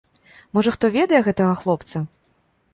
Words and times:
Можа 0.57 0.73
хто 0.77 0.91
ведае 0.95 1.21
гэтага 1.29 1.53
хлопца? 1.63 2.05